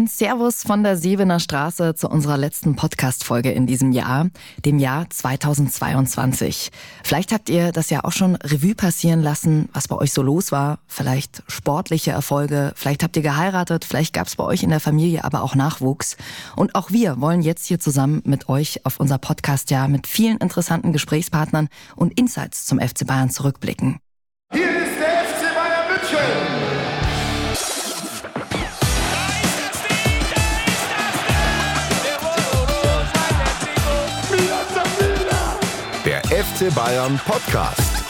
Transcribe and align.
Ein 0.00 0.06
Servus 0.06 0.62
von 0.62 0.82
der 0.82 0.96
Sevener 0.96 1.40
Straße 1.40 1.94
zu 1.94 2.08
unserer 2.08 2.38
letzten 2.38 2.74
Podcast-Folge 2.74 3.50
in 3.50 3.66
diesem 3.66 3.92
Jahr, 3.92 4.28
dem 4.64 4.78
Jahr 4.78 5.10
2022. 5.10 6.70
Vielleicht 7.04 7.32
habt 7.32 7.50
ihr 7.50 7.70
das 7.70 7.90
ja 7.90 8.02
auch 8.04 8.12
schon 8.12 8.36
Revue 8.36 8.74
passieren 8.74 9.20
lassen, 9.20 9.68
was 9.74 9.88
bei 9.88 9.96
euch 9.96 10.14
so 10.14 10.22
los 10.22 10.52
war. 10.52 10.78
Vielleicht 10.86 11.42
sportliche 11.48 12.12
Erfolge, 12.12 12.72
vielleicht 12.76 13.02
habt 13.02 13.14
ihr 13.14 13.22
geheiratet, 13.22 13.84
vielleicht 13.84 14.14
gab 14.14 14.26
es 14.26 14.36
bei 14.36 14.44
euch 14.44 14.62
in 14.62 14.70
der 14.70 14.80
Familie 14.80 15.22
aber 15.22 15.42
auch 15.42 15.54
Nachwuchs. 15.54 16.16
Und 16.56 16.76
auch 16.76 16.90
wir 16.90 17.20
wollen 17.20 17.42
jetzt 17.42 17.66
hier 17.66 17.78
zusammen 17.78 18.22
mit 18.24 18.48
euch 18.48 18.86
auf 18.86 19.00
unser 19.00 19.18
Podcast-Jahr 19.18 19.86
mit 19.86 20.06
vielen 20.06 20.38
interessanten 20.38 20.94
Gesprächspartnern 20.94 21.68
und 21.94 22.18
Insights 22.18 22.64
zum 22.64 22.80
FC 22.80 23.06
Bayern 23.06 23.28
zurückblicken. 23.28 23.98
Hier 24.50 24.64
ist 24.64 24.98
der 24.98 25.24
FC 25.26 25.54
Bayern 25.54 25.92
München! 25.92 26.59
FC 36.60 36.74
Bayern 36.74 37.18
Podcast. 37.24 38.04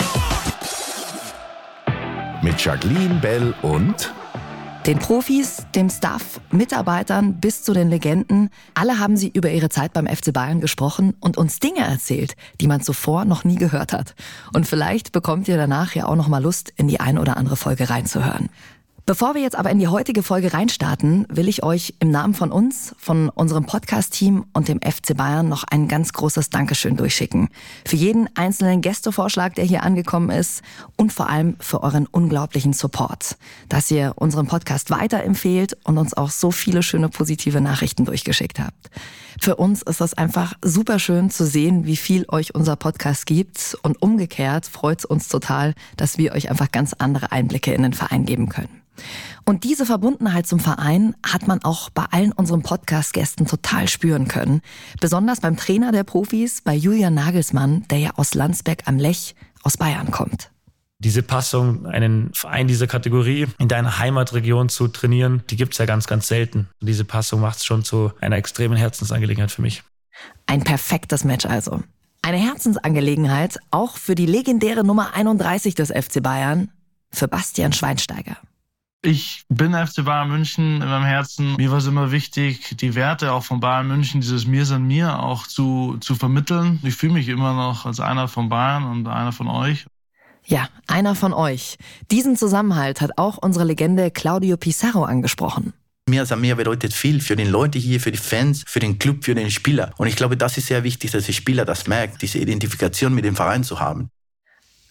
Mit 2.43 2.65
Jacqueline 2.65 3.21
Bell 3.21 3.55
und 3.63 4.13
Den 4.87 4.99
Profis, 4.99 5.67
dem 5.77 5.89
Staff, 5.89 6.41
Mitarbeitern 6.51 7.35
bis 7.35 7.63
zu 7.63 7.75
den 7.75 7.91
Legenden, 7.91 8.51
alle 8.75 8.99
haben 8.99 9.17
sie 9.17 9.29
über 9.29 9.53
ihre 9.53 9.69
Zeit 9.69 9.93
beim 9.93 10.09
FC 10.09 10.33
Bayern 10.33 10.61
gesprochen 10.61 11.15
und 11.21 11.37
uns 11.37 11.61
Dinge 11.61 11.87
erzählt, 11.87 12.35
die 12.61 12.67
man 12.67 12.81
zuvor 12.81 13.25
noch 13.25 13.45
nie 13.45 13.55
gehört 13.55 13.93
hat. 13.93 14.17
Und 14.53 14.67
vielleicht 14.67 15.13
bekommt 15.13 15.47
ihr 15.47 15.57
danach 15.57 15.95
ja 15.95 16.07
auch 16.07 16.17
noch 16.17 16.27
mal 16.27 16.43
Lust, 16.43 16.73
in 16.77 16.89
die 16.89 16.99
ein 16.99 17.19
oder 17.19 17.37
andere 17.37 17.55
Folge 17.55 17.89
reinzuhören. 17.89 18.49
Bevor 19.11 19.35
wir 19.35 19.43
jetzt 19.43 19.57
aber 19.57 19.71
in 19.71 19.81
die 19.81 19.89
heutige 19.89 20.23
Folge 20.23 20.53
reinstarten, 20.53 21.27
will 21.29 21.49
ich 21.49 21.65
euch 21.65 21.95
im 21.99 22.13
Namen 22.13 22.33
von 22.33 22.53
uns, 22.53 22.95
von 22.97 23.29
unserem 23.29 23.67
Podcast-Team 23.67 24.45
und 24.53 24.69
dem 24.69 24.79
FC 24.81 25.17
Bayern 25.17 25.49
noch 25.49 25.65
ein 25.65 25.89
ganz 25.89 26.13
großes 26.13 26.51
Dankeschön 26.51 26.97
durchschicken. 26.97 27.49
Für 27.85 27.97
jeden 27.97 28.29
einzelnen 28.37 28.83
Gästevorschlag, 28.83 29.57
der 29.57 29.65
hier 29.65 29.83
angekommen 29.83 30.30
ist 30.30 30.63
und 30.97 31.13
vor 31.13 31.29
allem 31.29 31.57
für 31.59 31.83
euren 31.83 32.07
unglaublichen 32.07 32.73
Support, 32.73 33.37
dass 33.69 33.91
ihr 33.91 34.13
unseren 34.15 34.47
Podcast 34.47 34.91
weiterempfehlt 34.91 35.77
und 35.83 35.99
uns 35.99 36.15
auch 36.17 36.30
so 36.30 36.52
viele 36.52 36.85
schöne 36.85 37.09
positive 37.09 37.61
Nachrichten 37.61 38.05
durchgeschickt 38.05 38.61
habt. 38.61 38.91
Für 39.41 39.57
uns 39.57 39.83
ist 39.83 40.01
das 40.01 40.15
einfach 40.15 40.55
super 40.65 41.01
schön 41.01 41.30
zu 41.30 41.47
sehen, 41.47 41.85
wie 41.85 41.97
viel 41.97 42.27
euch 42.29 42.55
unser 42.55 42.77
Podcast 42.77 43.27
gibt 43.27 43.77
und 43.83 44.01
umgekehrt 44.01 44.67
freut 44.67 45.01
es 45.01 45.05
uns 45.05 45.27
total, 45.27 45.74
dass 45.97 46.17
wir 46.17 46.30
euch 46.30 46.49
einfach 46.49 46.71
ganz 46.71 46.95
andere 46.97 47.33
Einblicke 47.33 47.74
in 47.74 47.83
den 47.83 47.93
Verein 47.93 48.24
geben 48.24 48.49
können. 48.49 48.80
Und 49.45 49.65
diese 49.65 49.87
Verbundenheit 49.87 50.46
zum 50.46 50.60
Verein 50.60 51.15
hat 51.26 51.46
man 51.46 51.62
auch 51.65 51.90
bei 51.90 52.04
allen 52.10 52.32
unseren 52.32 52.62
Podcast-Gästen 52.62 53.46
total 53.46 53.88
spüren 53.88 54.29
können. 54.29 54.60
Besonders 55.01 55.40
beim 55.40 55.56
Trainer 55.56 55.93
der 55.93 56.04
Profis, 56.04 56.62
bei 56.62 56.74
Julian 56.74 57.15
Nagelsmann, 57.15 57.84
der 57.90 57.98
ja 57.98 58.10
aus 58.16 58.34
Landsberg 58.34 58.87
am 58.87 58.98
Lech 58.98 59.34
aus 59.62 59.76
Bayern 59.76 60.10
kommt. 60.10 60.51
Diese 60.98 61.23
Passung, 61.23 61.87
einen 61.87 62.30
Verein 62.34 62.68
dieser 62.68 62.87
Kategorie 62.87 63.46
in 63.59 63.68
deiner 63.68 63.98
Heimatregion 63.98 64.69
zu 64.69 64.87
trainieren, 64.87 65.43
die 65.48 65.56
gibt's 65.56 65.78
ja 65.78 65.87
ganz, 65.87 66.06
ganz 66.06 66.28
selten. 66.28 66.69
Und 66.81 66.87
diese 66.88 67.06
Passung 67.06 67.41
macht 67.41 67.56
es 67.56 67.65
schon 67.65 67.84
zu 67.84 68.12
einer 68.21 68.37
extremen 68.37 68.76
Herzensangelegenheit 68.76 69.50
für 69.50 69.62
mich. 69.62 69.82
Ein 70.47 70.62
perfektes 70.62 71.25
Match 71.25 71.47
also. 71.47 71.82
Eine 72.22 72.37
Herzensangelegenheit 72.37 73.59
auch 73.71 73.97
für 73.97 74.15
die 74.15 74.26
legendäre 74.26 74.84
Nummer 74.84 75.15
31 75.15 75.75
des 75.75 75.88
FC 75.88 76.22
Bayern, 76.22 76.71
für 77.10 77.28
Bastian 77.28 77.72
Schweinsteiger. 77.72 78.37
Ich 79.03 79.44
bin 79.48 79.72
FC 79.72 80.04
Bayern 80.04 80.28
München 80.28 80.82
in 80.82 80.88
meinem 80.88 81.04
Herzen. 81.04 81.56
Mir 81.56 81.70
war 81.70 81.78
es 81.78 81.87
immer 81.87 82.12
wichtig, 82.12 82.76
die 82.76 82.94
Werte 82.94 83.32
auch 83.32 83.43
von 83.43 83.59
Bayern 83.59 83.88
München, 83.88 84.20
dieses 84.20 84.47
Mir 84.47 84.66
sind 84.66 84.87
mir 84.87 85.20
auch 85.20 85.47
zu, 85.47 85.97
zu 86.00 86.15
vermitteln. 86.15 86.81
Ich 86.82 86.97
fühle 86.97 87.15
mich 87.15 87.28
immer 87.28 87.54
noch 87.54 87.87
als 87.87 87.98
einer 87.98 88.28
von 88.28 88.50
Bayern 88.50 88.84
und 88.84 89.09
einer 89.09 89.32
von 89.32 89.49
euch. 89.49 89.87
Ja, 90.44 90.69
einer 90.87 91.15
von 91.15 91.33
euch. 91.33 91.78
Diesen 92.10 92.37
Zusammenhalt 92.37 93.00
hat 93.00 93.12
auch 93.16 93.39
unsere 93.39 93.65
Legende 93.65 94.10
Claudio 94.10 94.59
Pizarro 94.59 95.05
angesprochen. 95.05 95.72
Mir 96.06 96.21
als 96.21 96.33
Armee 96.33 96.53
bedeutet 96.53 96.93
viel 96.93 97.22
für 97.22 97.37
die 97.37 97.44
Leute 97.44 97.78
hier, 97.78 98.00
für 98.00 98.12
die 98.12 98.19
Fans, 98.19 98.65
für 98.66 98.81
den 98.81 98.99
Club, 98.99 99.25
für 99.25 99.34
den 99.34 99.50
Spieler. 99.50 99.93
Und 99.97 100.09
ich 100.09 100.16
glaube, 100.16 100.37
das 100.37 100.59
ist 100.59 100.66
sehr 100.66 100.84
wichtig, 100.84 101.10
dass 101.12 101.25
der 101.25 101.33
Spieler 101.33 101.65
das 101.65 101.87
merkt, 101.87 102.21
diese 102.21 102.39
Identifikation 102.39 103.15
mit 103.15 103.25
dem 103.25 103.37
Verein 103.37 103.65
zu 103.65 103.81
haben. 103.81 104.10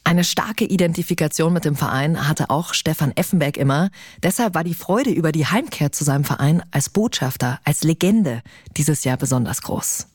Eine 0.10 0.24
starke 0.24 0.66
Identifikation 0.66 1.54
mit 1.54 1.66
dem 1.66 1.76
Verein 1.76 2.28
hatte 2.28 2.50
auch 2.50 2.74
Stefan 2.74 3.12
Effenberg 3.16 3.58
immer. 3.58 3.92
Deshalb 4.24 4.56
war 4.56 4.64
die 4.64 4.74
Freude 4.74 5.12
über 5.12 5.32
die 5.32 5.46
Heimkehr 5.46 5.92
zu 5.92 6.04
seinem 6.04 6.24
Verein 6.24 6.64
als 6.72 6.90
Botschafter, 6.90 7.60
als 7.64 7.84
Legende 7.84 8.42
dieses 8.76 9.04
Jahr 9.04 9.18
besonders 9.18 9.62
groß. 9.62 10.08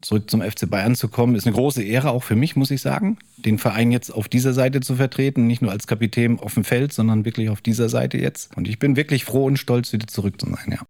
Zurück 0.00 0.30
zum 0.30 0.42
FC 0.42 0.70
Bayern 0.70 0.94
zu 0.94 1.08
kommen, 1.08 1.34
ist 1.34 1.44
eine 1.44 1.56
große 1.56 1.82
Ehre 1.82 2.10
auch 2.10 2.22
für 2.22 2.36
mich, 2.36 2.54
muss 2.54 2.70
ich 2.70 2.80
sagen. 2.80 3.18
Den 3.36 3.58
Verein 3.58 3.90
jetzt 3.90 4.10
auf 4.10 4.28
dieser 4.28 4.52
Seite 4.52 4.78
zu 4.78 4.94
vertreten, 4.94 5.48
nicht 5.48 5.60
nur 5.60 5.72
als 5.72 5.88
Kapitän 5.88 6.38
auf 6.38 6.54
dem 6.54 6.62
Feld, 6.62 6.92
sondern 6.92 7.24
wirklich 7.24 7.50
auf 7.50 7.60
dieser 7.60 7.88
Seite 7.88 8.18
jetzt. 8.18 8.56
Und 8.56 8.68
ich 8.68 8.78
bin 8.78 8.94
wirklich 8.94 9.24
froh 9.24 9.46
und 9.46 9.56
stolz, 9.56 9.92
wieder 9.92 10.06
zurück 10.06 10.40
zu 10.40 10.46
sein, 10.46 10.70
ja. 10.70 10.82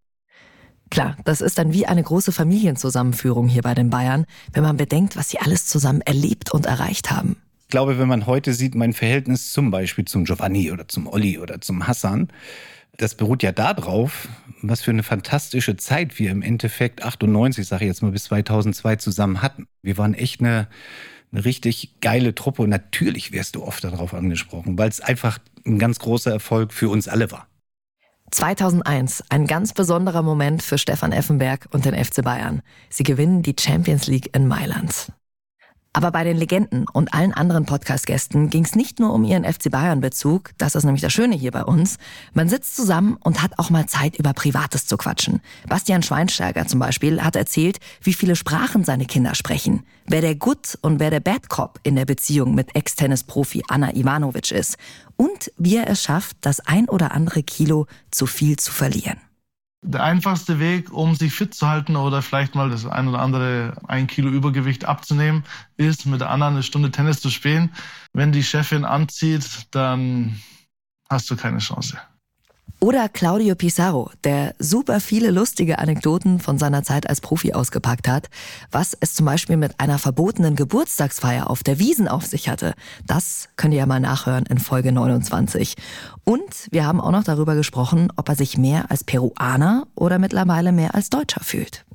Klar, 0.91 1.17
das 1.25 1.41
ist 1.41 1.57
dann 1.57 1.73
wie 1.73 1.87
eine 1.87 2.03
große 2.03 2.33
Familienzusammenführung 2.33 3.49
hier 3.49 3.63
bei 3.63 3.73
den 3.73 3.89
Bayern, 3.89 4.27
wenn 4.53 4.63
man 4.63 4.77
bedenkt, 4.77 5.17
was 5.17 5.31
sie 5.31 5.39
alles 5.39 5.67
zusammen 5.67 6.03
erlebt 6.03 6.53
und 6.53 6.67
erreicht 6.67 7.11
haben. 7.11 7.37
Ich 7.67 7.71
glaube, 7.71 7.99
wenn 7.99 8.07
man 8.07 8.27
heute 8.27 8.55
sieht, 8.55 8.77
mein 8.77 8.93
Verhältnis 8.93 9.51
zum 9.51 9.73
Beispiel 9.73 10.05
zum 10.05 10.25
Giovanni 10.25 10.71
oder 10.71 10.87
zum 10.87 11.09
Olli 11.09 11.37
oder 11.37 11.61
zum 11.61 11.89
Hassan, 11.89 12.29
das 12.97 13.17
beruht 13.17 13.43
ja 13.43 13.51
darauf, 13.51 14.29
was 14.63 14.83
für 14.83 14.93
eine 14.93 15.03
fantastische 15.03 15.77
Zeit 15.77 16.21
wir 16.21 16.31
im 16.31 16.43
Endeffekt 16.43 17.03
98, 17.03 17.67
sage 17.67 17.85
ich 17.85 17.89
jetzt 17.89 18.03
mal, 18.03 18.13
bis 18.13 18.23
2002 18.25 18.97
zusammen 18.97 19.43
hatten. 19.43 19.67
Wir 19.83 19.99
waren 19.99 20.15
echt 20.15 20.39
eine, 20.39 20.69
eine 21.33 21.45
richtig 21.45 22.01
geile 22.01 22.37
Truppe 22.37 22.63
und 22.63 22.71
natürlich 22.71 23.33
wirst 23.33 23.57
du 23.57 23.65
oft 23.65 23.83
darauf 23.83 24.15
angesprochen, 24.15 24.79
weil 24.79 24.89
es 24.89 25.01
einfach 25.01 25.41
ein 25.67 25.81
ganz 25.81 25.99
großer 25.99 26.31
Erfolg 26.31 26.73
für 26.73 26.89
uns 26.89 27.09
alle 27.09 27.33
war. 27.33 27.49
2001, 28.31 29.25
ein 29.29 29.49
ganz 29.49 29.73
besonderer 29.73 30.23
Moment 30.23 30.63
für 30.63 30.79
Stefan 30.79 31.11
Effenberg 31.11 31.67
und 31.73 31.85
den 31.85 31.97
FC 31.97 32.23
Bayern. 32.23 32.63
Sie 32.91 33.03
gewinnen 33.03 33.43
die 33.43 33.57
Champions 33.59 34.07
League 34.07 34.37
in 34.37 34.47
Mailand. 34.47 35.11
Aber 35.97 36.11
bei 36.11 36.25
den 36.25 36.37
Legenden 36.37 36.85
und 36.93 37.15
allen 37.15 37.33
anderen 37.33 37.65
Podcast-Gästen 37.65 38.51
ging 38.51 38.67
es 38.67 38.75
nicht 38.75 39.01
nur 39.01 39.15
um 39.15 39.25
ihren 39.25 39.51
FC 39.51 39.71
Bayern-Bezug, 39.71 40.51
das 40.59 40.75
ist 40.75 40.85
nämlich 40.85 41.01
das 41.01 41.15
Schöne 41.15 41.35
hier 41.35 41.53
bei 41.53 41.65
uns. 41.65 41.97
Man 42.35 42.51
sitzt 42.51 42.77
zusammen 42.77 43.17
und 43.25 43.43
hat 43.43 43.59
auch 43.59 43.71
mal 43.71 43.87
Zeit, 43.87 44.15
über 44.17 44.35
Privates 44.35 44.87
zu 44.87 44.99
quatschen. 44.99 45.41
Bastian 45.67 46.03
Schweinsteiger 46.03 46.67
zum 46.67 46.81
Beispiel 46.81 47.23
hat 47.23 47.35
erzählt, 47.35 47.79
wie 48.03 48.13
viele 48.13 48.37
Sprachen 48.37 48.85
seine 48.85 49.07
Kinder 49.07 49.35
sprechen, 49.35 49.85
wer 50.05 50.21
der 50.21 50.35
Good 50.35 50.79
und 50.83 51.01
wer 51.01 51.09
der 51.09 51.21
Bad 51.21 51.49
Cop 51.49 51.81
in 51.83 51.97
der 51.97 52.05
Beziehung 52.05 52.55
mit 52.55 52.77
Ex-Tennis-Profi 52.77 53.63
Anna 53.69 53.95
Ivanovic 53.95 54.51
ist 54.51 54.77
und 55.17 55.51
wie 55.57 55.77
er 55.77 55.89
es 55.89 56.03
schafft, 56.03 56.37
das 56.43 56.61
ein 56.61 56.91
oder 56.91 57.13
andere 57.13 57.43
Kilo 57.43 57.87
zu 58.11 58.27
viel 58.27 58.59
zu 58.59 58.71
verlieren. 58.71 59.17
Der 59.89 60.03
einfachste 60.03 60.59
Weg, 60.59 60.93
um 60.93 61.15
sich 61.15 61.33
fit 61.33 61.55
zu 61.55 61.69
halten 61.69 61.95
oder 61.95 62.21
vielleicht 62.21 62.57
mal 62.57 62.71
das 62.71 62.85
ein 62.87 63.07
oder 63.07 63.21
andere 63.21 63.81
ein 63.87 64.09
Kilo 64.09 64.29
Übergewicht 64.29 64.85
abzunehmen, 64.85 65.45
ist 65.77 66.07
mit 66.07 66.21
der 66.21 66.31
anderen 66.31 66.55
eine 66.55 66.65
Stunde 66.65 66.91
Tennis 66.91 67.21
zu 67.21 67.31
spielen. 67.31 67.73
Wenn 68.13 68.33
die 68.33 68.43
Chefin 68.43 68.85
anzieht, 68.85 69.69
dann 69.71 70.43
hast 71.09 71.31
du 71.31 71.37
keine 71.37 71.59
Chance. 71.59 71.99
Oder 72.87 73.09
Claudio 73.09 73.57
Pizarro, 73.57 74.13
der 74.23 74.55
super 74.61 75.01
viele 75.01 75.33
lustige 75.33 75.81
Anekdoten 75.81 76.39
von 76.39 76.57
seiner 76.57 76.85
Zeit 76.85 77.09
als 77.09 77.21
Profi 77.21 77.53
ausgepackt 77.53 78.07
hat, 78.07 78.31
was 78.71 78.97
es 79.01 79.15
zum 79.15 79.27
Beispiel 79.27 79.57
mit 79.57 79.81
einer 79.81 79.99
verbotenen 79.99 80.55
Geburtstagsfeier 80.55 81.51
auf 81.51 81.65
der 81.65 81.81
Wiesen 81.81 82.07
auf 82.07 82.27
sich 82.27 82.49
hatte. 82.49 82.75
Das 83.05 83.49
könnt 83.57 83.75
ihr 83.75 83.81
ja 83.81 83.87
mal 83.87 83.99
nachhören 83.99 84.47
in 84.47 84.61
Folge 84.61 84.93
29. 84.93 85.75
Und 86.23 86.69
wir 86.71 86.87
haben 86.87 87.01
auch 87.01 87.11
noch 87.11 87.25
darüber 87.25 87.57
gesprochen, 87.57 88.13
ob 88.15 88.29
er 88.29 88.37
sich 88.37 88.57
mehr 88.57 88.89
als 88.89 89.03
Peruaner 89.03 89.89
oder 89.97 90.21
mittlerweile 90.21 90.71
mehr 90.71 90.95
als 90.95 91.11
Deutscher 91.11 91.43
fühlt. 91.43 91.86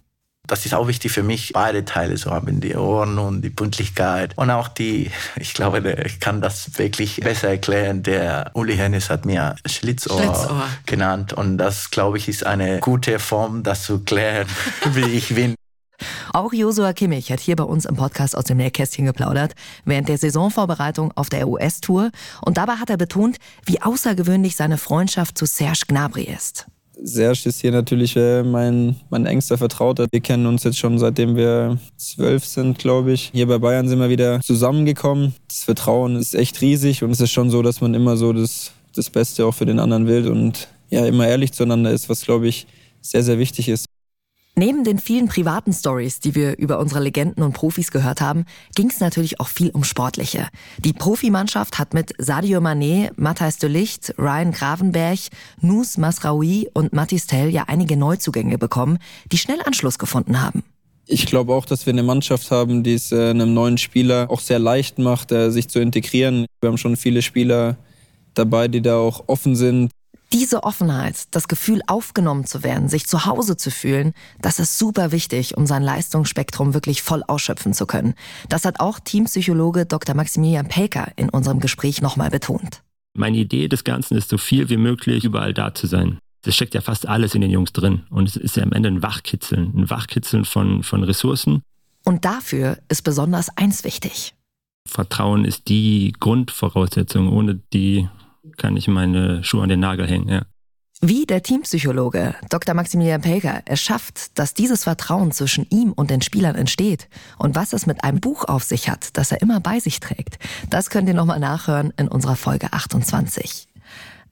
Das 0.51 0.65
ist 0.65 0.73
auch 0.73 0.89
wichtig 0.89 1.13
für 1.13 1.23
mich, 1.23 1.53
beide 1.53 1.85
Teile 1.85 2.15
zu 2.15 2.29
haben, 2.29 2.59
die 2.59 2.75
Ordnung, 2.75 3.41
die 3.41 3.49
Pünktlichkeit 3.49 4.37
und 4.37 4.49
auch 4.49 4.67
die, 4.67 5.09
ich 5.37 5.53
glaube, 5.53 5.79
ich 6.05 6.19
kann 6.19 6.41
das 6.41 6.77
wirklich 6.77 7.21
besser 7.21 7.47
erklären. 7.47 8.03
Der 8.03 8.51
Uli 8.53 8.75
Hennis 8.75 9.09
hat 9.09 9.25
mir 9.25 9.55
Schlitzohr, 9.65 10.21
Schlitzohr. 10.21 10.67
genannt 10.85 11.31
und 11.31 11.57
das, 11.57 11.89
glaube 11.89 12.17
ich, 12.17 12.27
ist 12.27 12.45
eine 12.45 12.81
gute 12.81 13.17
Form, 13.19 13.63
das 13.63 13.83
zu 13.83 13.99
klären, 13.99 14.45
wie 14.93 15.05
ich 15.11 15.33
bin. 15.33 15.55
Auch 16.33 16.51
Josua 16.51 16.91
Kimmich 16.91 17.31
hat 17.31 17.39
hier 17.39 17.55
bei 17.55 17.63
uns 17.63 17.85
im 17.85 17.95
Podcast 17.95 18.35
aus 18.35 18.43
dem 18.43 18.57
Nähkästchen 18.57 19.05
geplaudert, 19.05 19.53
während 19.85 20.09
der 20.09 20.17
Saisonvorbereitung 20.17 21.13
auf 21.15 21.29
der 21.29 21.47
US-Tour. 21.47 22.11
Und 22.41 22.57
dabei 22.57 22.73
hat 22.73 22.89
er 22.89 22.97
betont, 22.97 23.37
wie 23.65 23.81
außergewöhnlich 23.81 24.57
seine 24.57 24.77
Freundschaft 24.77 25.37
zu 25.37 25.45
Serge 25.45 25.83
Gnabry 25.87 26.23
ist. 26.23 26.65
Serge 27.03 27.49
ist 27.49 27.61
hier 27.61 27.71
natürlich 27.71 28.15
äh, 28.15 28.43
mein, 28.43 28.95
mein 29.09 29.25
engster 29.25 29.57
Vertrauter. 29.57 30.07
Wir 30.11 30.21
kennen 30.21 30.45
uns 30.45 30.63
jetzt 30.63 30.77
schon 30.77 30.99
seitdem 30.99 31.35
wir 31.35 31.77
zwölf 31.97 32.45
sind, 32.45 32.77
glaube 32.77 33.13
ich. 33.13 33.31
Hier 33.33 33.47
bei 33.47 33.57
Bayern 33.57 33.87
sind 33.87 33.99
wir 33.99 34.09
wieder 34.09 34.39
zusammengekommen. 34.41 35.33
Das 35.47 35.63
Vertrauen 35.63 36.15
ist 36.15 36.35
echt 36.35 36.61
riesig 36.61 37.03
und 37.03 37.11
es 37.11 37.21
ist 37.21 37.31
schon 37.31 37.49
so, 37.49 37.61
dass 37.61 37.81
man 37.81 37.93
immer 37.93 38.17
so 38.17 38.33
das, 38.33 38.71
das 38.95 39.09
Beste 39.09 39.45
auch 39.45 39.53
für 39.53 39.65
den 39.65 39.79
anderen 39.79 40.07
will 40.07 40.27
und 40.29 40.67
ja, 40.89 41.05
immer 41.05 41.27
ehrlich 41.27 41.53
zueinander 41.53 41.91
ist, 41.91 42.09
was, 42.09 42.21
glaube 42.21 42.47
ich, 42.47 42.67
sehr, 43.01 43.23
sehr 43.23 43.39
wichtig 43.39 43.69
ist. 43.69 43.85
Neben 44.61 44.83
den 44.83 44.99
vielen 44.99 45.27
privaten 45.27 45.73
Stories, 45.73 46.19
die 46.19 46.35
wir 46.35 46.55
über 46.59 46.77
unsere 46.77 47.01
Legenden 47.01 47.41
und 47.41 47.53
Profis 47.53 47.89
gehört 47.89 48.21
haben, 48.21 48.45
ging 48.75 48.91
es 48.91 48.99
natürlich 48.99 49.39
auch 49.39 49.47
viel 49.47 49.71
um 49.71 49.83
Sportliche. 49.83 50.49
Die 50.77 50.93
Profimannschaft 50.93 51.79
hat 51.79 51.95
mit 51.95 52.13
Sadio 52.19 52.59
Mané, 52.59 53.09
Matthijs 53.15 53.57
de 53.57 53.67
Licht, 53.67 54.13
Ryan 54.19 54.51
Gravenberg, 54.51 55.17
Nus 55.61 55.97
Masraoui 55.97 56.69
und 56.75 56.93
Mathis 56.93 57.25
Tell 57.25 57.49
ja 57.49 57.63
einige 57.69 57.97
Neuzugänge 57.97 58.59
bekommen, 58.59 58.99
die 59.31 59.39
schnell 59.39 59.63
Anschluss 59.63 59.97
gefunden 59.97 60.43
haben. 60.43 60.61
Ich 61.07 61.25
glaube 61.25 61.55
auch, 61.55 61.65
dass 61.65 61.87
wir 61.87 61.93
eine 61.93 62.03
Mannschaft 62.03 62.51
haben, 62.51 62.83
die 62.83 62.93
es 62.93 63.11
äh, 63.11 63.31
einem 63.31 63.55
neuen 63.55 63.79
Spieler 63.79 64.29
auch 64.29 64.41
sehr 64.41 64.59
leicht 64.59 64.99
macht, 64.99 65.31
äh, 65.31 65.49
sich 65.49 65.69
zu 65.69 65.79
integrieren. 65.79 66.45
Wir 66.59 66.69
haben 66.69 66.77
schon 66.77 66.97
viele 66.97 67.23
Spieler 67.23 67.77
dabei, 68.35 68.67
die 68.67 68.83
da 68.83 68.97
auch 68.97 69.23
offen 69.25 69.55
sind, 69.55 69.89
diese 70.33 70.63
Offenheit, 70.63 71.25
das 71.31 71.47
Gefühl 71.47 71.81
aufgenommen 71.87 72.45
zu 72.45 72.63
werden, 72.63 72.89
sich 72.89 73.05
zu 73.07 73.25
Hause 73.25 73.57
zu 73.57 73.71
fühlen, 73.71 74.13
das 74.41 74.59
ist 74.59 74.77
super 74.77 75.11
wichtig, 75.11 75.57
um 75.57 75.65
sein 75.65 75.83
Leistungsspektrum 75.83 76.73
wirklich 76.73 77.01
voll 77.01 77.23
ausschöpfen 77.27 77.73
zu 77.73 77.85
können. 77.85 78.13
Das 78.49 78.65
hat 78.65 78.79
auch 78.79 78.99
Teampsychologe 78.99 79.85
Dr. 79.85 80.15
Maximilian 80.15 80.67
Pelker 80.67 81.11
in 81.15 81.29
unserem 81.29 81.59
Gespräch 81.59 82.01
nochmal 82.01 82.29
betont. 82.29 82.81
Meine 83.13 83.37
Idee 83.37 83.67
des 83.67 83.83
Ganzen 83.83 84.17
ist, 84.17 84.29
so 84.29 84.37
viel 84.37 84.69
wie 84.69 84.77
möglich 84.77 85.25
überall 85.25 85.53
da 85.53 85.73
zu 85.73 85.87
sein. 85.87 86.19
Das 86.43 86.55
steckt 86.55 86.73
ja 86.73 86.81
fast 86.81 87.07
alles 87.07 87.35
in 87.35 87.41
den 87.41 87.51
Jungs 87.51 87.73
drin. 87.73 88.03
Und 88.09 88.27
es 88.27 88.35
ist 88.35 88.55
ja 88.55 88.63
am 88.63 88.71
Ende 88.71 88.89
ein 88.89 89.03
Wachkitzeln, 89.03 89.73
ein 89.75 89.89
Wachkitzeln 89.89 90.45
von, 90.45 90.81
von 90.81 91.03
Ressourcen. 91.03 91.61
Und 92.03 92.25
dafür 92.25 92.79
ist 92.89 93.03
besonders 93.03 93.55
eins 93.57 93.83
wichtig. 93.83 94.33
Vertrauen 94.87 95.45
ist 95.45 95.67
die 95.67 96.13
Grundvoraussetzung. 96.19 97.31
Ohne 97.31 97.59
die 97.73 98.07
kann 98.57 98.77
ich 98.77 98.87
meine 98.87 99.43
Schuhe 99.43 99.63
an 99.63 99.69
den 99.69 99.79
Nagel 99.79 100.07
hängen, 100.07 100.29
ja. 100.29 100.43
Wie 101.03 101.25
der 101.25 101.41
Teampsychologe 101.41 102.35
Dr. 102.49 102.75
Maximilian 102.75 103.21
Pelker 103.21 103.63
es 103.65 103.81
schafft, 103.81 104.37
dass 104.37 104.53
dieses 104.53 104.83
Vertrauen 104.83 105.31
zwischen 105.31 105.65
ihm 105.71 105.93
und 105.93 106.11
den 106.11 106.21
Spielern 106.21 106.53
entsteht 106.53 107.09
und 107.39 107.55
was 107.55 107.73
es 107.73 107.87
mit 107.87 108.03
einem 108.03 108.19
Buch 108.19 108.45
auf 108.45 108.63
sich 108.63 108.87
hat, 108.87 109.17
das 109.17 109.31
er 109.31 109.41
immer 109.41 109.59
bei 109.59 109.79
sich 109.79 109.99
trägt, 109.99 110.37
das 110.69 110.91
könnt 110.91 111.07
ihr 111.07 111.15
nochmal 111.15 111.39
nachhören 111.39 111.91
in 111.97 112.07
unserer 112.07 112.35
Folge 112.35 112.71
28. 112.71 113.70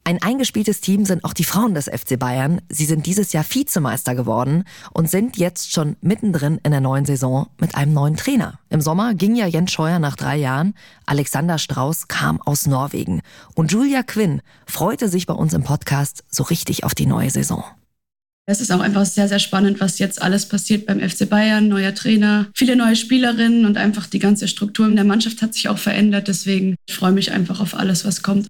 Ein 0.09 0.23
eingespieltes 0.23 0.81
Team 0.81 1.05
sind 1.05 1.23
auch 1.23 1.33
die 1.33 1.43
Frauen 1.43 1.75
des 1.75 1.85
FC 1.85 2.17
Bayern. 2.17 2.61
Sie 2.67 2.85
sind 2.85 3.05
dieses 3.05 3.31
Jahr 3.31 3.45
Vizemeister 3.47 4.15
geworden 4.15 4.63
und 4.91 5.07
sind 5.07 5.37
jetzt 5.37 5.71
schon 5.71 5.97
mittendrin 6.01 6.59
in 6.63 6.71
der 6.71 6.81
neuen 6.81 7.05
Saison 7.05 7.45
mit 7.61 7.75
einem 7.75 7.93
neuen 7.93 8.17
Trainer. 8.17 8.57
Im 8.71 8.81
Sommer 8.81 9.13
ging 9.13 9.35
ja 9.35 9.45
Jens 9.45 9.71
Scheuer 9.71 9.99
nach 9.99 10.15
drei 10.15 10.37
Jahren. 10.37 10.73
Alexander 11.05 11.59
Strauß 11.59 12.07
kam 12.07 12.41
aus 12.41 12.65
Norwegen. 12.65 13.21
Und 13.53 13.71
Julia 13.71 14.01
Quinn 14.01 14.41
freute 14.65 15.09
sich 15.09 15.27
bei 15.27 15.35
uns 15.35 15.53
im 15.53 15.61
Podcast 15.61 16.23
so 16.27 16.41
richtig 16.41 16.83
auf 16.83 16.95
die 16.95 17.05
neue 17.05 17.29
Saison. 17.29 17.63
Es 18.47 18.61
ist 18.61 18.71
auch 18.71 18.79
einfach 18.79 19.05
sehr, 19.05 19.27
sehr 19.27 19.37
spannend, 19.37 19.79
was 19.79 19.99
jetzt 19.99 20.23
alles 20.23 20.47
passiert 20.47 20.87
beim 20.87 21.07
FC 21.07 21.29
Bayern. 21.29 21.67
Neuer 21.67 21.93
Trainer, 21.93 22.47
viele 22.55 22.75
neue 22.75 22.95
Spielerinnen 22.95 23.63
und 23.67 23.77
einfach 23.77 24.07
die 24.07 24.17
ganze 24.17 24.47
Struktur 24.47 24.87
in 24.87 24.95
der 24.95 25.05
Mannschaft 25.05 25.43
hat 25.43 25.53
sich 25.53 25.69
auch 25.69 25.77
verändert. 25.77 26.27
Deswegen 26.27 26.77
freue 26.89 27.11
ich 27.11 27.15
mich 27.15 27.31
einfach 27.31 27.59
auf 27.59 27.75
alles, 27.75 28.05
was 28.05 28.23
kommt. 28.23 28.47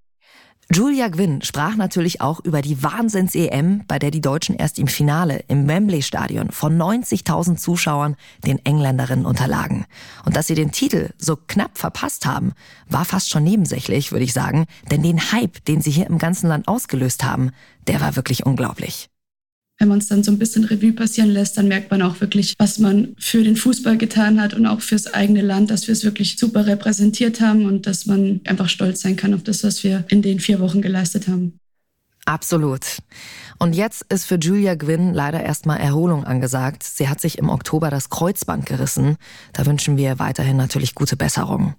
Julia 0.71 1.07
Gwynn 1.07 1.41
sprach 1.41 1.75
natürlich 1.75 2.21
auch 2.21 2.39
über 2.41 2.61
die 2.61 2.83
Wahnsinns-EM, 2.83 3.85
bei 3.87 3.97
der 3.97 4.11
die 4.11 4.21
Deutschen 4.21 4.55
erst 4.55 4.77
im 4.77 4.85
Finale 4.85 5.43
im 5.47 5.67
Wembley-Stadion 5.67 6.51
von 6.51 6.77
90.000 6.77 7.57
Zuschauern 7.57 8.15
den 8.45 8.63
Engländerinnen 8.63 9.25
unterlagen. 9.25 9.87
Und 10.25 10.35
dass 10.35 10.45
sie 10.45 10.53
den 10.53 10.71
Titel 10.71 11.09
so 11.17 11.37
knapp 11.37 11.79
verpasst 11.79 12.27
haben, 12.27 12.53
war 12.87 13.03
fast 13.03 13.31
schon 13.31 13.43
nebensächlich, 13.43 14.11
würde 14.11 14.25
ich 14.25 14.33
sagen, 14.33 14.67
denn 14.91 15.01
den 15.01 15.31
Hype, 15.31 15.65
den 15.65 15.81
sie 15.81 15.89
hier 15.89 16.05
im 16.05 16.19
ganzen 16.19 16.47
Land 16.47 16.67
ausgelöst 16.67 17.23
haben, 17.23 17.49
der 17.87 17.99
war 17.99 18.15
wirklich 18.15 18.45
unglaublich 18.45 19.09
wenn 19.79 19.87
man 19.87 19.99
es 19.99 20.07
dann 20.07 20.23
so 20.23 20.31
ein 20.31 20.37
bisschen 20.37 20.65
Revue 20.65 20.91
passieren 20.91 21.29
lässt, 21.29 21.57
dann 21.57 21.69
merkt 21.69 21.89
man 21.89 22.01
auch 22.01 22.19
wirklich, 22.19 22.53
was 22.59 22.79
man 22.79 23.15
für 23.17 23.43
den 23.43 23.55
Fußball 23.55 23.97
getan 23.97 24.39
hat 24.39 24.53
und 24.53 24.65
auch 24.65 24.81
fürs 24.81 25.07
eigene 25.13 25.41
Land, 25.41 25.71
dass 25.71 25.87
wir 25.87 25.93
es 25.93 26.03
wirklich 26.03 26.37
super 26.37 26.67
repräsentiert 26.67 27.39
haben 27.39 27.65
und 27.65 27.87
dass 27.87 28.05
man 28.05 28.41
einfach 28.45 28.67
stolz 28.67 29.01
sein 29.01 29.15
kann 29.15 29.33
auf 29.33 29.43
das, 29.43 29.63
was 29.63 29.83
wir 29.83 30.03
in 30.09 30.21
den 30.21 30.41
vier 30.41 30.59
Wochen 30.59 30.81
geleistet 30.81 31.29
haben. 31.29 31.59
Absolut. 32.25 32.99
Und 33.57 33.73
jetzt 33.73 34.05
ist 34.09 34.25
für 34.25 34.35
Julia 34.35 34.75
Gwynn 34.75 35.13
leider 35.13 35.41
erstmal 35.41 35.79
Erholung 35.79 36.25
angesagt. 36.25 36.83
Sie 36.83 37.09
hat 37.09 37.19
sich 37.19 37.37
im 37.37 37.49
Oktober 37.49 37.89
das 37.89 38.09
Kreuzband 38.09 38.65
gerissen. 38.65 39.17
Da 39.53 39.65
wünschen 39.65 39.97
wir 39.97 40.19
weiterhin 40.19 40.55
natürlich 40.55 40.93
gute 40.93 41.17
Besserung. 41.17 41.73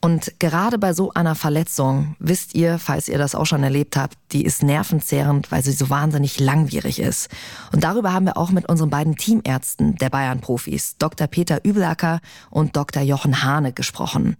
Und 0.00 0.38
gerade 0.38 0.78
bei 0.78 0.92
so 0.92 1.12
einer 1.12 1.34
Verletzung, 1.34 2.16
wisst 2.18 2.54
ihr, 2.54 2.78
falls 2.78 3.08
ihr 3.08 3.18
das 3.18 3.34
auch 3.34 3.46
schon 3.46 3.62
erlebt 3.62 3.96
habt, 3.96 4.16
die 4.32 4.44
ist 4.44 4.62
nervenzehrend, 4.62 5.50
weil 5.50 5.62
sie 5.62 5.72
so 5.72 5.90
wahnsinnig 5.90 6.40
langwierig 6.40 6.98
ist. 6.98 7.28
Und 7.72 7.84
darüber 7.84 8.12
haben 8.12 8.26
wir 8.26 8.36
auch 8.36 8.50
mit 8.50 8.68
unseren 8.68 8.90
beiden 8.90 9.16
Teamärzten 9.16 9.96
der 9.96 10.10
Bayern-Profis, 10.10 10.96
Dr. 10.98 11.26
Peter 11.26 11.64
Übelacker 11.64 12.20
und 12.50 12.76
Dr. 12.76 13.02
Jochen 13.02 13.42
Hahne, 13.42 13.72
gesprochen. 13.72 14.36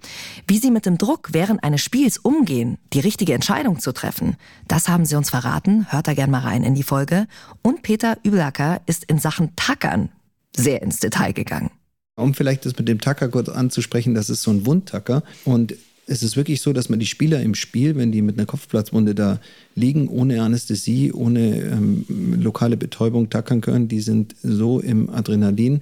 Wie 0.47 0.59
sie 0.59 0.71
mit 0.71 0.87
dem 0.87 0.99
Druck 0.99 1.31
während 1.33 1.63
eines 1.65 1.83
Spiels 1.83 2.19
umgehen, 2.19 2.79
die 2.93 3.01
richtige 3.01 3.35
Entscheidung 3.35 3.79
zu 3.81 3.93
treffen, 3.93 4.37
das 4.69 4.89
haben 4.89 5.07
sie 5.07 5.17
uns 5.17 5.31
verraten. 5.31 5.87
Hört 5.91 6.09
da 6.09 6.15
gern 6.15 6.31
mal 6.31 6.41
rein 6.41 6.65
in 6.65 6.75
die 6.75 6.83
Folge. 6.83 7.27
Und 7.63 7.83
Peter 7.83 8.19
Übelacker 8.23 8.81
ist 8.87 9.05
in 9.05 9.19
Sachen 9.19 9.55
Tackern 9.57 10.11
sehr 10.57 10.83
ins 10.83 10.99
Detail 10.99 11.33
gegangen. 11.33 11.71
Um 12.17 12.35
vielleicht 12.35 12.65
das 12.65 12.77
mit 12.77 12.89
dem 12.89 13.01
Tacker 13.01 13.29
kurz 13.29 13.49
anzusprechen, 13.49 14.15
das 14.15 14.31
ist 14.31 14.43
so 14.43 14.51
ein 14.51 14.67
Wundtacker. 14.67 15.23
Und 15.45 15.75
es 16.07 16.23
ist 16.23 16.37
wirklich 16.37 16.61
so, 16.61 16.73
dass 16.73 16.89
man 16.89 16.99
die 16.99 17.07
Spieler 17.07 17.41
im 17.41 17.55
Spiel, 17.55 17.97
wenn 17.97 18.13
die 18.13 18.23
mit 18.23 18.39
einer 18.39 18.47
Kopfplatzwunde 18.47 19.15
da 19.15 19.41
liegen, 19.75 20.09
ohne 20.09 20.43
Anästhesie, 20.43 21.13
ohne 21.13 21.61
ähm, 21.61 22.05
lokale 22.41 22.77
Betäubung 22.77 23.31
tackern 23.31 23.61
können, 23.61 23.89
die 23.89 24.01
sind 24.01 24.37
so 24.43 24.81
im 24.81 25.11
Adrenalin. 25.11 25.81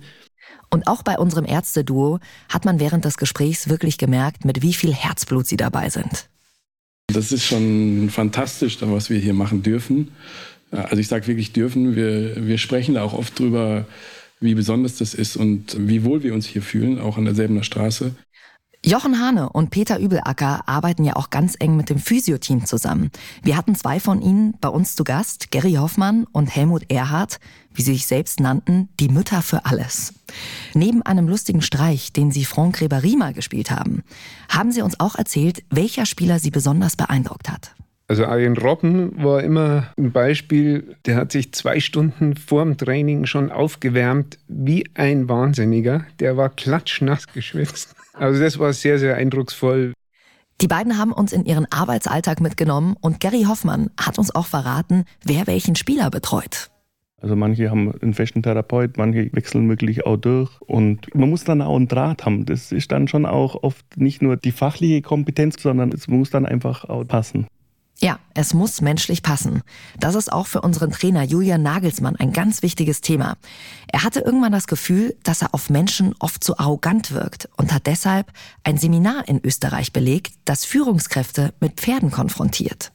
Und 0.71 0.87
auch 0.87 1.03
bei 1.03 1.19
unserem 1.19 1.45
Ärzteduo 1.45 2.19
hat 2.49 2.65
man 2.65 2.81
während 2.81 3.05
des 3.05 3.19
Gesprächs 3.19 3.69
wirklich 3.69 3.99
gemerkt, 3.99 4.45
mit 4.45 4.63
wie 4.63 4.73
viel 4.73 4.95
Herzblut 4.95 5.47
sie 5.47 5.57
dabei 5.57 5.91
sind. 5.91 6.29
Das 7.09 7.31
ist 7.31 7.45
schon 7.45 8.09
fantastisch, 8.11 8.79
was 8.81 9.11
wir 9.11 9.19
hier 9.19 9.35
machen 9.35 9.63
dürfen. 9.63 10.13
Also 10.71 10.97
ich 10.97 11.09
sage 11.09 11.27
wirklich 11.27 11.53
dürfen. 11.53 11.95
Wir, 11.95 12.47
wir 12.47 12.57
sprechen 12.57 12.95
da 12.95 13.03
auch 13.03 13.13
oft 13.13 13.39
drüber, 13.39 13.87
wie 14.43 14.55
besonders 14.55 14.99
das 14.99 15.15
ist 15.15 15.37
und 15.37 15.77
wie 15.79 16.05
wohl 16.05 16.23
wir 16.23 16.35
uns 16.35 16.47
hier 16.47 16.63
fühlen, 16.63 17.01
auch 17.01 17.17
an 17.17 17.25
derselben 17.25 17.63
Straße. 17.63 18.15
Jochen 18.85 19.21
Hane 19.21 19.49
und 19.49 19.71
Peter 19.71 20.01
Übelacker 20.01 20.69
arbeiten 20.69 21.05
ja 21.05 21.15
auch 21.15 21.31
ganz 21.31 21.55
eng 21.61 21.77
mit 21.77 21.89
dem 21.89 22.01
Physio-Team 22.01 22.67
zusammen. 22.67 23.13
Wir 23.45 23.57
hatten 23.57 23.77
zwei 23.77 24.01
von 24.01 24.21
ihnen 24.21 24.55
bei 24.61 24.69
uns 24.69 24.97
zu 24.97 25.05
Gast, 25.05 25.53
Gary 25.53 25.75
Hoffmann 25.75 26.27
und 26.33 26.49
Helmut 26.49 26.91
Erhardt, 26.91 27.39
wie 27.73 27.83
sie 27.83 27.93
sich 27.93 28.07
selbst 28.07 28.41
nannten, 28.41 28.89
die 28.99 29.09
Mütter 29.09 29.41
für 29.41 29.67
alles. 29.67 30.15
Neben 30.75 31.03
einem 31.03 31.29
lustigen 31.29 31.63
Streich, 31.63 32.13
den 32.13 32.33
sie 32.33 32.45
Franck 32.45 32.79
Ribéry 32.79 33.17
mal 33.17 33.33
gespielt 33.33 33.71
haben, 33.71 34.03
haben 34.49 34.73
sie 34.73 34.83
uns 34.83 34.99
auch 34.99 35.15
erzählt, 35.15 35.63
welcher 35.71 36.05
Spieler 36.05 36.41
sie 36.41 36.51
besonders 36.51 36.97
beeindruckt 36.97 37.51
hat. 37.51 37.77
Also 38.09 38.27
Arjen 38.27 38.57
Robben 38.57 39.23
war 39.23 39.43
immer 39.43 39.93
ein 39.97 40.13
Beispiel, 40.13 40.97
der 41.07 41.17
hat 41.17 41.33
sich 41.33 41.53
zwei 41.53 41.81
Stunden 41.81 42.37
vorm 42.37 42.77
Training 42.77 43.27
schon 43.27 43.51
aufgewärmt 43.51 44.39
wie 44.49 44.85
ein 44.95 45.29
Wahnsinniger. 45.29 46.05
Der 46.21 46.37
war 46.37 46.51
klatschnass 46.51 47.27
geschwitzt. 47.29 47.95
Also 48.13 48.41
das 48.41 48.59
war 48.59 48.73
sehr, 48.73 48.99
sehr 48.99 49.17
eindrucksvoll. 49.17 49.95
Die 50.61 50.69
beiden 50.69 50.99
haben 50.99 51.13
uns 51.13 51.33
in 51.33 51.45
ihren 51.45 51.67
Arbeitsalltag 51.73 52.41
mitgenommen 52.41 52.97
und 53.01 53.21
Gary 53.21 53.45
Hoffmann 53.49 53.91
hat 53.99 54.19
uns 54.19 54.35
auch 54.35 54.47
verraten, 54.47 55.07
wer 55.25 55.47
welchen 55.47 55.75
Spieler 55.75 56.11
betreut. 56.11 56.71
Also 57.23 57.37
manche 57.37 57.71
haben 57.71 57.93
einen 58.03 58.15
festen 58.15 58.43
Therapeut, 58.43 58.97
manche 58.97 59.33
wechseln 59.33 59.69
wirklich 59.69 60.05
auch 60.05 60.17
durch. 60.17 60.51
Und 60.61 61.15
man 61.15 61.31
muss 61.31 61.45
dann 61.45 61.63
auch 61.63 61.77
einen 61.77 61.87
Draht 61.87 62.27
haben. 62.27 62.47
Das 62.47 62.73
ist 62.73 62.91
dann 62.91 63.07
schon 63.07 63.27
auch 63.27 63.63
oft 63.63 63.97
nicht 63.97 64.23
nur 64.23 64.37
die 64.37 64.51
fachliche 64.51 65.03
Kompetenz, 65.03 65.63
sondern 65.63 65.91
es 65.93 66.09
muss 66.09 66.31
dann 66.31 66.47
einfach 66.47 66.85
auch 66.85 67.05
passen. 67.05 67.47
Ja, 68.03 68.19
es 68.35 68.53
muss 68.53 68.81
menschlich 68.81 69.23
passen. 69.23 69.63
Das 69.97 70.17
ist 70.17 70.33
auch 70.33 70.49
für 70.49 70.61
unseren 70.61 70.91
Trainer 70.91 71.23
Julian 71.23 71.63
Nagelsmann 71.63 72.17
ein 72.17 72.33
ganz 72.33 72.63
wichtiges 72.63 73.01
Thema. 73.01 73.37
Er 73.93 74.03
hatte 74.03 74.19
irgendwann 74.19 74.51
das 74.51 74.67
Gefühl, 74.67 75.17
dass 75.23 75.43
er 75.43 75.55
auf 75.55 75.71
Menschen 75.71 76.13
oft 76.19 76.43
zu 76.43 76.59
arrogant 76.59 77.13
wirkt 77.13 77.49
und 77.57 77.73
hat 77.73 77.87
deshalb 77.87 78.33
ein 78.65 78.77
Seminar 78.77 79.29
in 79.29 79.41
Österreich 79.45 79.93
belegt, 79.93 80.35
das 80.45 80.65
Führungskräfte 80.65 81.55
mit 81.61 81.81
Pferden 81.81 82.11
konfrontiert. 82.11 82.91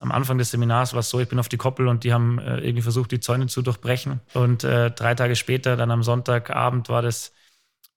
Am 0.00 0.10
Anfang 0.10 0.36
des 0.36 0.50
Seminars 0.50 0.94
war 0.94 1.00
es 1.00 1.10
so, 1.10 1.20
ich 1.20 1.28
bin 1.28 1.38
auf 1.38 1.48
die 1.48 1.58
Koppel 1.58 1.86
und 1.86 2.02
die 2.02 2.12
haben 2.12 2.40
äh, 2.40 2.58
irgendwie 2.58 2.82
versucht, 2.82 3.12
die 3.12 3.20
Zäune 3.20 3.46
zu 3.46 3.62
durchbrechen. 3.62 4.20
Und 4.34 4.64
äh, 4.64 4.90
drei 4.90 5.14
Tage 5.14 5.36
später, 5.36 5.76
dann 5.76 5.92
am 5.92 6.02
Sonntagabend, 6.02 6.88
war 6.88 7.02
das 7.02 7.32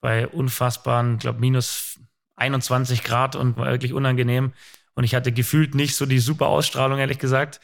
bei 0.02 0.28
unfassbaren, 0.28 1.18
glaube 1.18 1.40
minus 1.40 2.00
21 2.36 3.04
Grad 3.04 3.36
und 3.36 3.58
war 3.58 3.72
wirklich 3.72 3.94
unangenehm. 3.94 4.54
Und 4.96 5.04
ich 5.04 5.16
hatte 5.16 5.32
gefühlt 5.32 5.76
nicht 5.76 5.96
so 5.96 6.06
die 6.06 6.20
super 6.20 6.48
Ausstrahlung, 6.48 7.00
ehrlich 7.00 7.20
gesagt. 7.20 7.60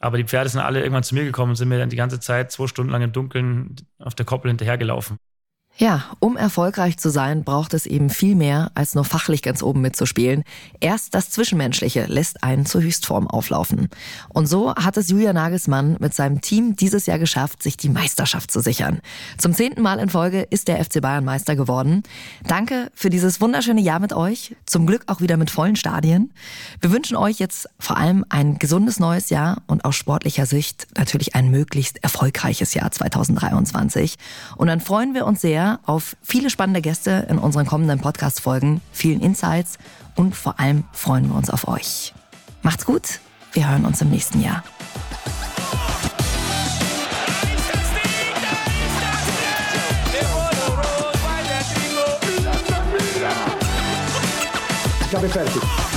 Aber 0.00 0.16
die 0.16 0.24
Pferde 0.24 0.48
sind 0.48 0.60
alle 0.60 0.80
irgendwann 0.80 1.02
zu 1.02 1.14
mir 1.14 1.24
gekommen 1.24 1.50
und 1.50 1.56
sind 1.56 1.68
mir 1.68 1.78
dann 1.78 1.90
die 1.90 1.96
ganze 1.96 2.20
Zeit 2.20 2.52
zwei 2.52 2.68
Stunden 2.68 2.92
lang 2.92 3.02
im 3.02 3.12
Dunkeln 3.12 3.76
auf 3.98 4.14
der 4.14 4.26
Koppel 4.26 4.50
hinterhergelaufen. 4.50 5.18
Ja, 5.80 6.06
um 6.18 6.36
erfolgreich 6.36 6.98
zu 6.98 7.08
sein, 7.08 7.44
braucht 7.44 7.72
es 7.72 7.86
eben 7.86 8.10
viel 8.10 8.34
mehr, 8.34 8.72
als 8.74 8.96
nur 8.96 9.04
fachlich 9.04 9.42
ganz 9.42 9.62
oben 9.62 9.80
mitzuspielen. 9.80 10.42
Erst 10.80 11.14
das 11.14 11.30
Zwischenmenschliche 11.30 12.06
lässt 12.06 12.42
einen 12.42 12.66
zur 12.66 12.82
Höchstform 12.82 13.28
auflaufen. 13.28 13.88
Und 14.28 14.48
so 14.48 14.74
hat 14.74 14.96
es 14.96 15.08
Julia 15.08 15.32
Nagelsmann 15.32 15.96
mit 16.00 16.14
seinem 16.14 16.40
Team 16.40 16.74
dieses 16.74 17.06
Jahr 17.06 17.20
geschafft, 17.20 17.62
sich 17.62 17.76
die 17.76 17.90
Meisterschaft 17.90 18.50
zu 18.50 18.58
sichern. 18.58 18.98
Zum 19.36 19.54
zehnten 19.54 19.80
Mal 19.80 20.00
in 20.00 20.08
Folge 20.08 20.40
ist 20.50 20.66
der 20.66 20.84
FC 20.84 21.00
Bayern 21.00 21.24
Meister 21.24 21.54
geworden. 21.54 22.02
Danke 22.44 22.90
für 22.92 23.08
dieses 23.08 23.40
wunderschöne 23.40 23.80
Jahr 23.80 24.00
mit 24.00 24.12
euch. 24.12 24.56
Zum 24.66 24.84
Glück 24.84 25.04
auch 25.06 25.20
wieder 25.20 25.36
mit 25.36 25.48
vollen 25.48 25.76
Stadien. 25.76 26.32
Wir 26.80 26.90
wünschen 26.90 27.16
euch 27.16 27.38
jetzt 27.38 27.68
vor 27.78 27.98
allem 27.98 28.24
ein 28.30 28.58
gesundes 28.58 28.98
neues 28.98 29.30
Jahr 29.30 29.62
und 29.68 29.84
aus 29.84 29.94
sportlicher 29.94 30.46
Sicht 30.46 30.88
natürlich 30.96 31.36
ein 31.36 31.52
möglichst 31.52 32.02
erfolgreiches 32.02 32.74
Jahr 32.74 32.90
2023. 32.90 34.16
Und 34.56 34.66
dann 34.66 34.80
freuen 34.80 35.14
wir 35.14 35.24
uns 35.24 35.40
sehr, 35.40 35.67
auf 35.84 36.16
viele 36.22 36.50
spannende 36.50 36.80
Gäste 36.80 37.26
in 37.28 37.38
unseren 37.38 37.66
kommenden 37.66 38.00
Podcast-Folgen, 38.00 38.80
vielen 38.92 39.20
Insights 39.20 39.78
und 40.16 40.34
vor 40.34 40.58
allem 40.58 40.84
freuen 40.92 41.28
wir 41.28 41.36
uns 41.36 41.50
auf 41.50 41.68
euch. 41.68 42.14
Macht's 42.62 42.84
gut, 42.84 43.20
wir 43.52 43.68
hören 43.68 43.84
uns 43.84 44.00
im 44.00 44.10
nächsten 44.10 44.42
Jahr. 44.42 44.62
Ich 55.10 55.16
habe 55.16 55.28
fertig. 55.28 55.87